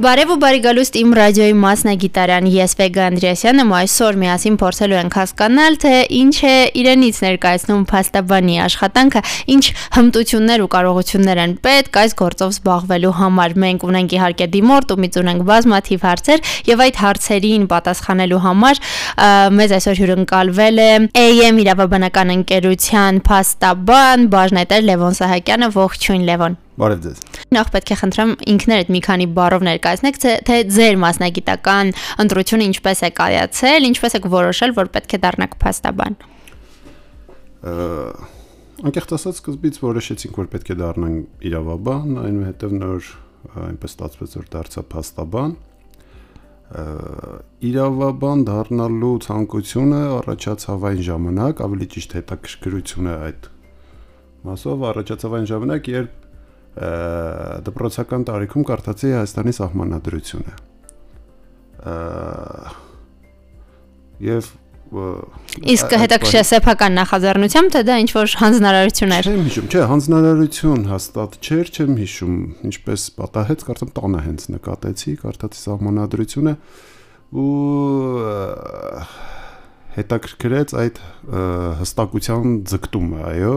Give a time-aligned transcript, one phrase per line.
[0.00, 5.16] Բարև ու բարի գալուստ իմ ռադիոյի մասնագիտարան ես Վեգա Անդրեասյանը ու այսօր միասին փորձելու ենք
[5.18, 9.22] հասկանալ թե ինչ է իրենից ներկայացնում փաստաբանի աշխատանքը,
[9.56, 9.64] ինչ
[9.98, 15.20] հմտություններ ու կարողություններ են պետք այս գործով զբաղվելու համար։ Մենք ունենք իհարկե դիմորդ ու միծ
[15.20, 18.82] ունենք բազմաթիվ հարցեր եւ այդ հարցերին պատասխանելու համար
[19.60, 20.90] մեզ այսօր հյուրընկալվել է
[21.26, 28.32] AM իրավաբանական ընկերության փաստաբան բաժնետեր Լևոն Սահակյանը, ողջույն Լևոն։ Բարև ձեզ։ Նախ պետք է խնդրեմ
[28.52, 31.90] ինքներդ մի քանի բառով ներկայացնեք, թե ձեր մասնագիտական
[32.24, 36.18] ընտրությունը ինչպես է կայացել, ինչպես եք որոշել, որ պետք է դառնաք փաստաբան։
[38.80, 43.10] Անկեղծ ասած սկզբից որոշեցինք, որ պետք է դառնանք իրավաբան, այնուհետև նոր
[43.60, 45.52] այնպես ստացվեց, որ դարձա փաստաբան
[46.70, 53.48] իրավաբան դառնալու ցանկությունը առաջացավ այն ժամանակ, ավելի ճիշտ հետաքրքրությունը այդ
[54.46, 56.19] մասով առաջացավ այն ժամանակ, երբ
[57.66, 60.58] դպրոցական տարիքում կարդացի Հայաստանի սահմանադրությունը։
[64.30, 64.50] Եվ
[64.90, 71.36] Իսկ հետաքրքիր սեփական նախաձեռնությամբ թե դա ինչ որ հանձնարարություն էր։ Չեմ հիշում, չէ, հանձնարարություն հաստատ
[71.46, 72.34] չէր, չեմ հիշում,
[72.70, 76.54] ինչպես պատահեց, կարծեմ տանը հենց նկատեցի, կարդացի սահմանադրությունը
[77.30, 77.46] ու
[79.94, 81.00] հետաքրքրեց այդ
[81.80, 83.54] հստակության ձգտումը, այո,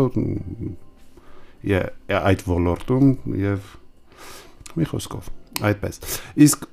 [1.64, 3.72] այդ ոլորտում եւ
[4.80, 5.30] մի խոսքով
[5.69, 6.00] այդպես
[6.44, 6.66] իսկ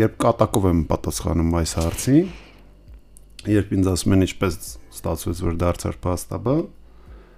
[0.00, 2.32] երբ կատակով եմ պատասխանում այս հարցին
[3.54, 4.56] երբ ինձ ասում են ինչպես
[4.94, 6.64] ստացվեց որ դարձար փաստաբան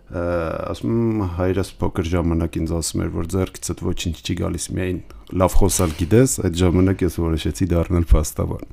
[0.07, 5.01] ասում հայրս փոքր ժամանակ ինձ ասում էր որ ձեռքիցդ ոչինչ չի գալիս միայն
[5.43, 8.69] լավ խոսալ գիտես այդ ժամանակ ես որոշեցի դառնալ փաստաբան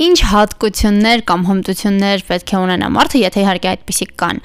[0.00, 4.40] Ինչ հատկություններ կամ հմտություններ պետք է ունենա մարդը, եթե իհարկե այդպիսի կան,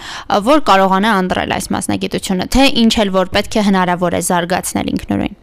[0.47, 5.35] որ կարողանա անդրել այս մասնագիտությունը, թե ինչ էլ որ պետք է հնարավոր է զարգացնել ինքնուրույն։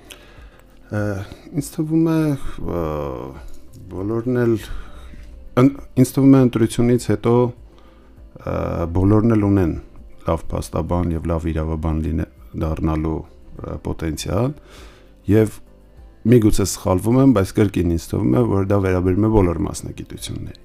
[1.54, 2.20] Ինձ թվում է
[3.94, 4.54] բոլորն էլ
[5.64, 7.34] ինձ թվում է ընտրությունից հետո
[8.94, 9.74] բոլորն էլ ունեն
[10.28, 13.20] լավ փաստաբան եւ լավ իրավաբան լինել դառնալու
[13.84, 14.54] պոտենցիալ
[15.30, 15.60] եւ
[16.24, 20.62] միգուցե սխալվում եմ, բայց կրկին ինձ թվում է, որ դա վերաբերում է բոլոր մասնագիտություններին։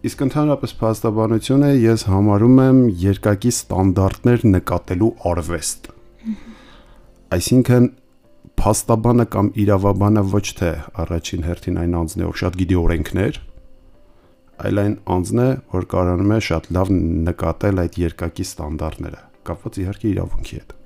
[0.00, 5.90] Իսկ ընդհանրապես փաստաբանությունը ես համարում եմ երկակի ստանդարտներ նկատելու արվեստ։
[7.36, 7.90] Այսինքն
[8.60, 10.72] փաստաբանը կամ իրավաբանը ոչ թե
[11.04, 13.40] առաջին հերթին այն անձն է, որ շատ գիտի օրենքներ,
[14.64, 16.92] այլ այն անձն է, որ կարողանում է շատ լավ
[17.28, 20.79] նկատել այդ երկակի ստանդարտները, կապված իհարկե իրավունքի հետ։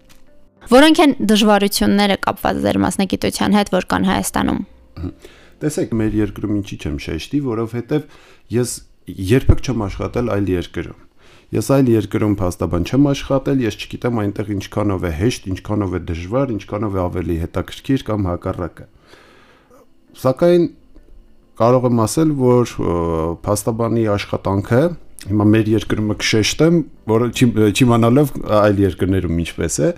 [0.71, 4.61] Որոնք են դժվարությունները կապված ձեր մասնագիտության հետ, որ կան Հայաստանում։
[5.65, 8.07] Տեսեք, մեր երկրում ինչի չեմ շեշտի, որովհետև
[8.55, 8.71] ես
[9.35, 11.03] երբեք չեմ աշխատել այլ երկրում։
[11.55, 16.55] Ես այլ երկրում փաստաբան չեմ աշխատել, ես չգիտեմ այնտեղ ինչքանով է հեշտ, ինչքանով է դժվար,
[16.55, 18.87] ինչքանով է ավելի հետաքրքիր կամ հակառակը։
[20.25, 20.65] Սակայն
[21.61, 22.75] կարող եմ ասել, որ
[23.45, 24.83] փաստաբանի աշխատանքը
[25.29, 26.81] հիմա մեր երկրում կշեշտեմ,
[27.11, 27.29] որը
[27.75, 29.93] չիմանալով այլ երկրներում ինչպես է,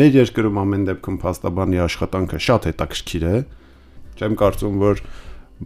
[0.00, 3.36] մեր երկրում ամեն դեպքում փաստաբանի աշխատանքը շատ հետաքրքիր է։
[4.18, 5.04] Չեմ կարծում, որ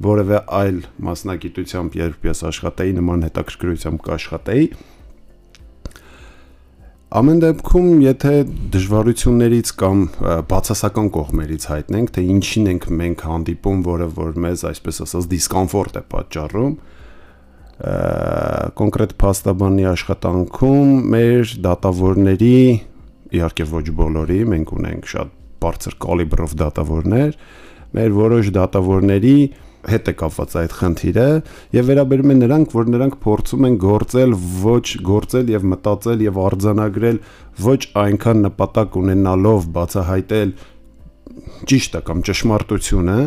[0.06, 4.68] որևէ այլ մասնագիտությամբ երբ ես աշխատեի, նման հետաքրքրությամբ կաշխատեի։
[7.16, 8.32] Ամեն դեպքում, եթե
[8.74, 10.00] դժվարություններից կամ
[10.50, 16.02] բացասական կողմերից հայտնենք, թե ինչին ենք մենք հանդիպում, որը որ մեզ այսպես ասած դիսկոմֆորտ է
[16.12, 16.74] պատճառում,
[17.76, 22.56] կոնկրետ փաստաբանի աշխատանքում մեր դատավորների
[23.36, 27.36] իհարկե ոչ բոլորի, մենք ունենք շատ բարձր կալիբրով դատավորներ,
[27.96, 29.38] մեր որոշ դատավորների
[29.86, 31.26] հետ է կապված այդ խնդիրը
[31.76, 34.32] եւ վերաբերում է նրանք, որ նրանք փորձում են գործել
[34.64, 37.20] ոչ գործել եւ մտածել եւ արձանագրել
[37.66, 40.56] ոչ այնքան նպատակ ունենալով բացահայտել
[41.70, 43.20] ճիշտը կամ ճշմարտությունը,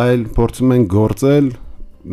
[0.00, 1.52] այլ փորձում են գործել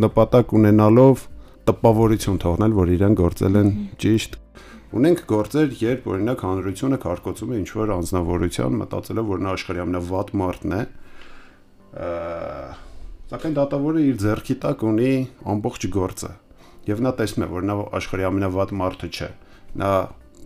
[0.06, 1.25] նպատակ ունենալով
[1.67, 4.36] տպավորություն թողնել, որ իրեն գործել են ճիշտ։
[4.97, 10.30] Ունենք գործեր, երբ օրինակ հանրությունը քարկոծում է ինչ որ անznավորության, մտածելով որ նա աշխարհի ամենավատ
[10.42, 10.81] մարդն է։
[13.27, 15.12] Սակայն դատավորը իր ձեռքի տակ ունի
[15.53, 16.31] ամբողջ գործը։
[16.88, 19.30] Եվ նա տեսնում է, որ նա աշխարհի ամենավատ մարդը չէ։
[19.81, 19.92] Նա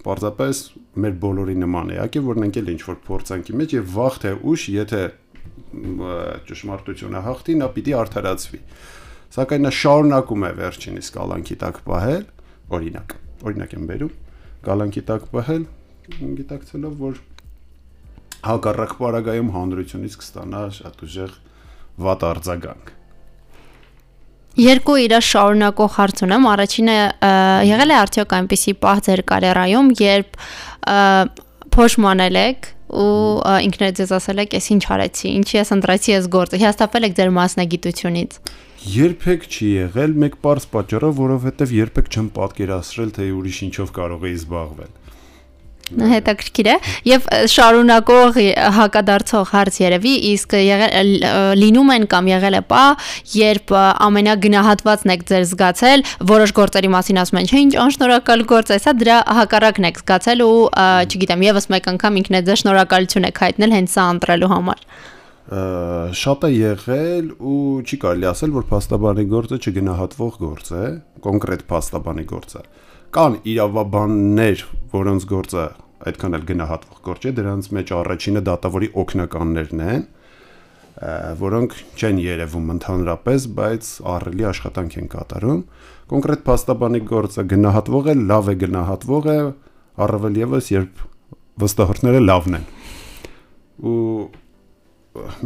[0.02, 0.62] պարզապես
[1.06, 4.64] մեր բոլորի նման է։ Ակի որ ընկել ինչ որ փորձանքի մեջ եւ վաղ թե ուշ,
[4.74, 5.02] եթե
[6.50, 8.60] ճշմարտությունը հաղթի, նա պիտի արդարացվի
[9.32, 12.24] սակայն նա շարունակում է վերջինիս կալանքի տակ պահել,
[12.78, 13.14] օրինակ,
[13.48, 14.16] օրինակ եմ բերում,
[14.68, 15.64] կալանքի տակ պահել,
[16.42, 17.22] գիտակցելով, որ
[18.52, 21.38] հակառակ պարագայում հանրությունից կստանա շատ ուժեղ
[22.02, 22.92] վատ արձագանք։
[24.62, 26.96] Երկու իր շարունակող հարց ունեմ։ Առաջինը
[27.72, 30.42] եղել է արդյոք այնպիսի պահ ձեր կարիերայում, երբ
[31.72, 36.30] փոշմանել եք ու ինքն էլ ձեզ ասել եք, «Էս ինչ արեցի, ինչի ես ընտրեցի այս
[36.36, 38.40] գործը»։ Հիաստապել եք ձեր մասնագիտությունից։
[38.92, 44.38] Երբեք չի եղել մեկ པարզ պատճառով, որովհետև երբեք չեմ պատկերացրել, թե ուրիշ ինչով կարող էի
[44.42, 44.92] զբաղվել
[46.12, 46.76] հետաքրքիր է
[47.10, 48.40] եւ շարունակող
[48.78, 51.12] հակադարձող հարց երևի իսկ եղել
[51.62, 52.84] լինում են կամ եղել է պա
[53.36, 53.76] երբ
[54.08, 58.96] ամենագնահատվածն եք ձեր զգացել որոշ գործերի մասին ասում են չէ ինչ անշնորհակալ գործ է սա
[59.02, 60.60] դրա հակառակն եք զգացել ու
[61.12, 64.86] չգիտեմ եւս մեկ անգամ ինքն է ձեր շնորհակալություն եք հայտնել հենց սա ընտրելու համար
[65.52, 70.84] շատ է եղել ու չի կարելի ասել որ փաստաբանի գործը չգնահատվող գործ է
[71.26, 72.62] կոնկրետ փաստաբանի գործը
[73.12, 74.62] կան իրավաբաններ
[74.92, 75.64] որոնց գործը
[76.12, 80.06] այդքան էլ գնահատվող գործ չէ, դրանց մեջ առաջինը դատավորի օկնականներն են,
[81.42, 85.62] որոնք չեն երևում ընդհանրապես, բայց ահռելի աշխատանք են կատարում։
[86.12, 89.38] Կոնկրետ փաստաբանի գործը գնահատվող է, լավ է գնահատվող է,
[90.08, 91.06] առավել եւս երբ
[91.62, 92.68] վստահորդները լավն են։
[93.92, 93.96] Ու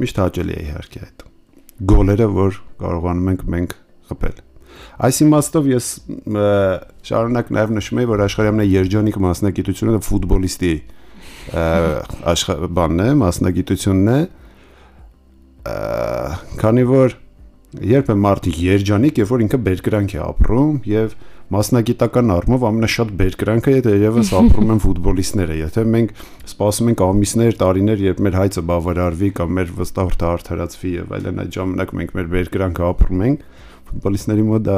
[0.05, 1.29] միշտ հաճելի է իհարկե այդ
[1.91, 3.79] գոլերը, որ կարողանում ենք մենք
[4.11, 4.43] խփել։
[5.05, 5.89] Այս իմաստով ես
[7.09, 10.73] շարունակ նաև նշում եմ, որ աշխարհի ամենաերջանիկ մասնագիտությունը ֆուտբոլիստի
[12.35, 12.65] աշխարհ
[13.05, 14.19] է, մասնագիտությունն է,
[16.61, 17.15] քանի որ
[17.85, 21.15] երբ է մարդը երջանիկ, երբ որ ինքը բերկրանք է ապրում եւ
[21.53, 28.23] մասնագիտական առումով ամենաշատ բերկրանքը երևս ապրում են ֆուտբոլիստները։ Եթե մենք սպասում ենք ամիսներ, տարիներ, երբ
[28.25, 33.25] մեր հայցը բավարարվի կամ մեր վստահորդը արդարացվի եւ այլն, այդ ժամանակ մենք մեր բերկրանքը ապրում
[33.29, 33.45] ենք,
[33.95, 34.77] ֆուտբոլիստների մոտ դա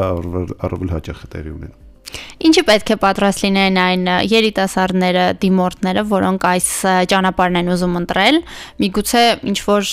[0.67, 1.83] առավել հաճախ է տեղի ունենում։
[2.47, 6.67] Ինչը պետք է պատրաստ լինեն այն երիտասարդները, դիմորդները, որոնք այս
[7.11, 8.37] ճանապարհն են ուզում ընտրել։
[8.83, 9.89] Միգուցե ինչ որ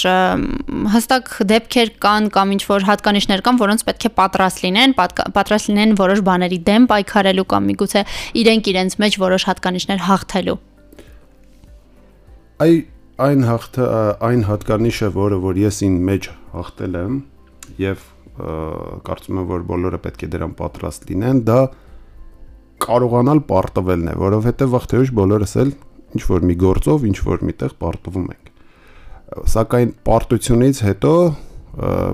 [0.94, 4.96] հստակ դեպքեր կան կամ ինչ որ հատկանիշներ կան, որոնց պետք է պատրաստ լինեն,
[5.40, 8.06] պատրաստ լինեն որոշ բաների դեմ պայքարելու կամ միգուցե
[8.44, 10.58] իրենք իրենց մեջ որոշ հատկանիշներ հաղթելու։
[12.64, 12.72] Այ
[13.24, 13.86] այն հաղթը
[14.28, 17.22] այն հատկանիշը, որը որ ես ին մեջ հաղթել եմ
[17.80, 21.58] եւ կարծում եմ, որ բոլորը պետք է դրան պատրաստ լինեն, դա
[22.84, 25.70] կարողանալ պարտվելն է, որովհետև վաղ-թե ուշ բոլորս էլ
[26.14, 28.50] ինչ որ մի գործով, ինչ որ միտեղ պարտվում ենք։
[29.54, 31.14] Սակայն պարտությունից հետո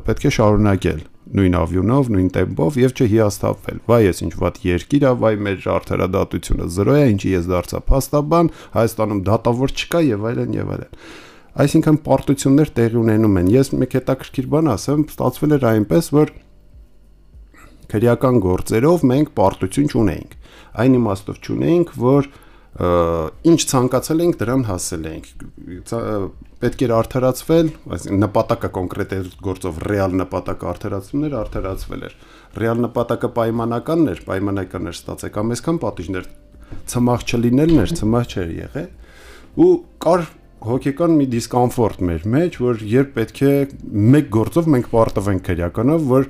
[0.06, 1.00] պետք է շարունակել
[1.30, 6.68] նույն ավյունով, նույն տեմպով եւ չհիասթափվել։ Վայ, ես ինչ ված երկիր է, վայ մեր արդարադատությունը
[6.74, 10.96] 0 է, ինչի ես դարձա փաստաբան, Հայաստանում դատավոր չկա եւ այլն եւ այլն։
[11.50, 16.32] Այսինքն պարտություններ տեղի ունենում են։ Ես մեկ հետաքրքիր բան ասեմ, ստացվել էր այնպես, որ
[17.90, 20.36] քրեական գործերով մենք պարտություն չունեինք։
[20.80, 22.30] Այն իմաստով չունեինք, որ
[22.70, 25.30] ինչ ցանկացել ենք դրան հասել ենք
[26.62, 32.14] պետք էր արդարացվել այսինքն նպատակը կոնկրետ էր գործով ռեալ նպատակը արդարացումներ արդարացվել էր
[32.62, 36.30] ռեալ նպատակը պայմանականն էր պայմանական էր ստացեք ամեսքան պատիժներ
[36.94, 38.88] ցմախ չլինելն էր ցմախ չէր եղել
[39.66, 39.70] ու
[40.06, 40.24] կար
[40.66, 43.52] հոգեկան մի դիսկոմֆորտ մեր մեջ, որ երբ պետք է
[44.14, 46.28] մեկ գործով մենք պարտվենք քրեականով, որ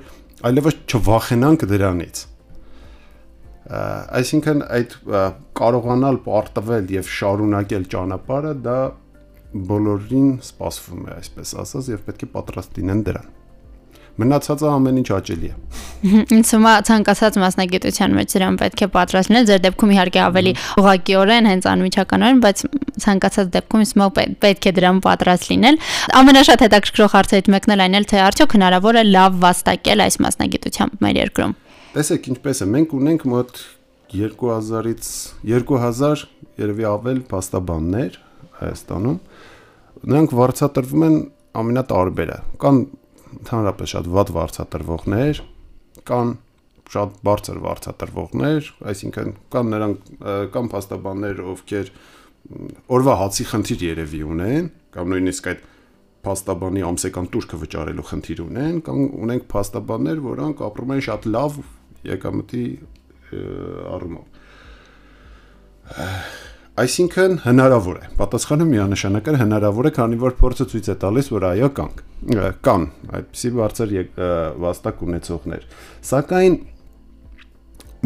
[0.51, 2.23] այլևս չվախենանք դրանից։
[4.21, 4.95] Այսինքն այդ
[5.61, 8.79] կարողանալ պարտվել եւ շարունակել ճանապարհը դա
[9.71, 13.31] բոլորին սպասվում է, այսպես ասած, եւ պետք է պատրաստ լինեն դրան
[14.21, 15.55] մնացածը ամեն ինչ աճելի է։
[16.35, 21.49] Ինձ է ցանկացած մասնագիտության մեջ դրան պետք է պատրաստ լինել, ձեր դեպքում իհարկե ավելի ուղղակիորեն,
[21.51, 22.63] հենց անմիջականորեն, բայց
[23.05, 25.77] ցանկացած դեպքում է պետք է դրան պատրաստ լինել։
[26.21, 31.05] Ամենաշատ հետաքրքրող հարցերից մեկն էլ այն էլ թե արդյոք հնարավոր է լավ վաստակել այս մասնագիտությամբ
[31.05, 31.53] մեր երկրում։
[31.91, 33.61] Տեսեք, ինչպես է, մենք ունենք մոտ
[34.11, 35.07] 2000-ից
[35.47, 36.25] 2000
[36.61, 38.17] երևի ավել փաստաբաններ
[38.61, 39.17] Հայաստանում։
[40.11, 41.15] Նրանք վարձատրվում են
[41.61, 42.81] ամենատարբերը։ Կան
[43.39, 45.41] ընդհանրապես շատ վատ վարձատրվողներ,
[46.11, 46.33] կան
[46.91, 50.09] շատ բարձր վարձատրվողներ, այսինքն կան նրանք
[50.55, 51.91] կան փաստաբաններ, ովքեր
[52.91, 55.63] օրվա հացի խնդիր երևի ունեն, կամ նույնիսկ այդ
[56.25, 61.61] փաստաբանի ամսական տուրքը վճարելու խնդիր ունեն, կամ ունենք փաստաբաններ, որոնք ապրում են շատ լավ
[62.11, 62.65] եկամտի
[63.95, 64.25] առումով
[66.81, 71.45] Այսինքն հնարավոր է։ Պատասխանը միանշանակ է հնարավոր է, քանի որ փորձը ցույց է տալիս, որ
[71.51, 72.01] այո կանք
[72.65, 72.85] կան
[73.19, 73.93] այդպիսի բարձր
[74.63, 75.67] վաստակ ունեցողներ։
[76.11, 76.57] Սակայն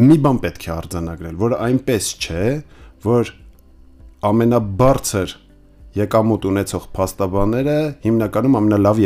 [0.06, 2.46] մի բան պետք է արձանագրել, որ այնպես չէ,
[3.06, 3.34] որ
[4.30, 5.36] ամենաբարձր
[5.96, 9.04] եկամուտ ունեցող փաստաբանները հիմնականում ամենալավ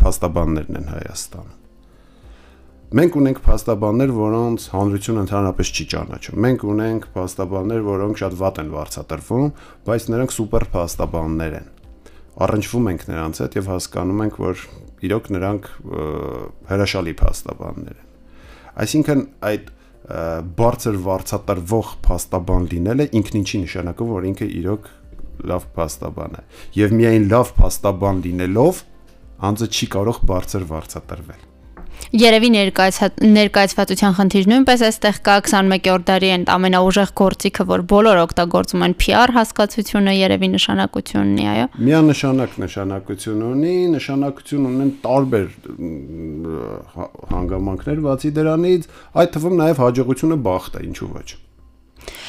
[0.00, 1.59] փաստաբաններն են Հայաստանում
[2.90, 8.70] Մենք ունենք փաստաբաններ, որոնց հանրությունը ընդհանրապես չի ճանաչում։ Մենք ունենք փաստաբաններ, որոնք շատ վատ են
[8.74, 9.44] վարձատրվում,
[9.86, 11.68] բայց նրանք սուպեր փաստաբաններ են։
[12.40, 14.64] Առնչվում ենք նրանց հետ եւ հասկանում ենք, որ
[15.06, 15.68] իրոք նրանք
[16.70, 18.08] հրաշալի փաստաբաններ են։
[18.80, 19.70] Այսինքն այդ
[20.58, 24.90] բարձր վարձատրվող փաստաբան լինելը ինքն ինչի նշանակում, որ ինքը իրոք
[25.50, 26.42] լավ փաստաբան է։
[26.80, 28.82] Եվ միայն լավ փաստաբան լինելով
[29.50, 31.49] անձը չի կարող բարձր վարձատրվել։
[32.20, 38.96] Երևի ներկայացվածության խնդիր նույնպես այստեղ կա 21-րդ դարի այն ամենաուժեղ գործիքը, որ բոլոր օգտագործում են
[39.04, 45.52] PR հասկացությունը երևի նշանակություն ունի, այո։ Միանշանակ նշանակություն ունի, նշանակություն ունեն տարբեր
[47.36, 48.90] հանգամանքներ բացի դրանից,
[49.20, 51.28] այդ թվում նաև հաջողությունը բախտ է, ինչու ոչ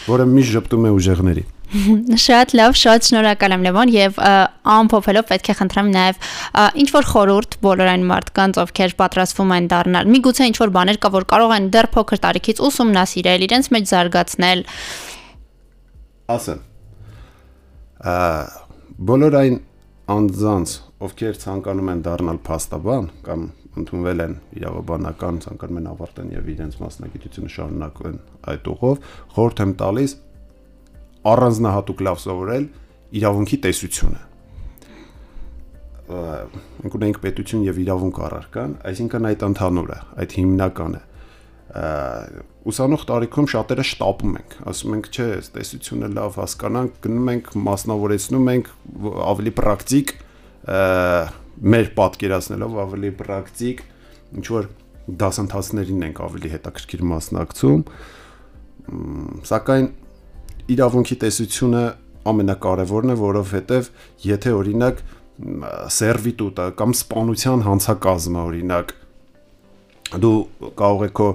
[0.07, 4.17] որը միշտ ճպտում է ուժեղների։ Շատ լավ, շատ շնորհակալ եմ Լևոն եւ
[4.75, 6.25] ամփոփելով պետք է խնդրեմ նաեւ
[6.83, 11.13] ինչ որ խորուրդ բոլոր այն մարդկանց, ովքեր պատրաստվում են դառնալ։ Միգուցե ինչ որ բաներ կա,
[11.15, 14.65] որ կարող են դեռ փոքր տարիքից ուսումնասիրել, իրենց մեջ զարգացնել։
[16.35, 16.59] Ասեմ։
[18.01, 18.17] Ա
[19.01, 19.55] բոլոր այն
[20.13, 20.71] անձանց,
[21.05, 23.45] ովքեր ցանկանում են դառնալ փաստաբան կամ
[23.81, 28.19] ընդունվել են իրավաբանական, ցանկանում են ավարտեն եւ իրենց մասնագիտությունը շարունակեն
[28.51, 28.99] այդ ուղով,
[29.33, 30.15] խորհուրդ եմ տալիս
[31.31, 32.67] առանձնահատուկ լավ սովորել
[33.21, 34.21] իրավունքի տեսությունը
[36.11, 41.01] մենք ունենք պետություն եւ իրավունք առարկան, այսինքն այդ ընդհանուր է, այդ հիմնական է։
[42.71, 48.71] Ուսանող տարիքում շատերը շտապում ենք, ասում ենք, չէ, տեսությունը լավ հասկանանք, գնում ենք, մասնավորեցնում ենք
[49.31, 50.13] ավելի պրակտիկ
[51.71, 53.85] մեր պատկերացնելով ավելի պրակտիկ
[54.41, 54.67] ինչ որ
[55.21, 57.81] դասընթացներին ենք ավելի հետաքրքիր մասնակցում
[59.51, 59.87] սակայն
[60.75, 61.83] իրավունքի տեսությունը
[62.31, 63.89] ամենակարևորն է, որովհետև
[64.27, 65.01] եթե օրինակ
[65.95, 68.93] սերվիտուտը կամ սպանության հանցակազմը օրինակ
[70.21, 70.35] դու
[70.77, 71.29] կարող ես քո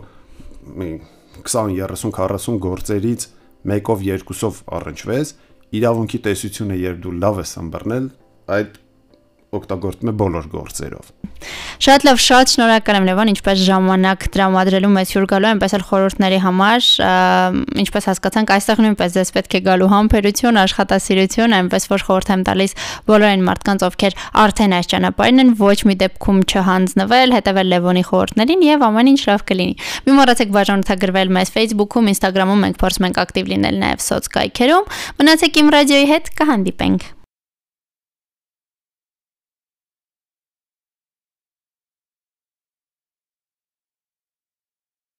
[0.76, 1.00] 20,
[1.46, 3.26] 30, 40 գործերից
[3.66, 5.32] մեկով երկուսով առնչվես,
[5.76, 8.08] իրավունքի տեսությունը երբ դու լավ ես ըմբռնել,
[8.56, 8.78] այդ
[9.54, 11.10] օգտագործում է բոլոր գործերով։
[11.86, 16.38] Շատ լավ, շատ շնորհակալ եմ Լևոն, ինչպես ժամանակ տրամադրելու մեծ հյուր գալու, այնպես էլ խորհուրդների
[16.42, 16.86] համար,
[17.84, 22.76] ինչպես հասկացանք, այստեղ նույնպես դες պետք է գալու համբերություն, աշխատասիրություն, այնպես որ խորհուրդ եմ տալիս
[23.06, 28.64] բոլոր այն մարդկանց, ովքեր արդեն այս ճանապարհին են, ոչ մի դեպքում չհանձնվել, հետևել Լևոնի խորհուրդներին
[28.66, 29.76] եւ ամեն ինչ լավ կլինի։
[30.06, 35.76] Մի մոռացեք բաժանորդագրվել մեզ Facebook-ում, Instagram-ում, մենք փորձում ենք ակտիվ լինել նաեւ սոցկայքերում։ Մնացեք իմ
[35.76, 37.15] ռադիոյի հետ, կհանդիպենք։